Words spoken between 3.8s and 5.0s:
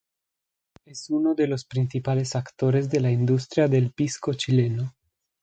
pisco chileno.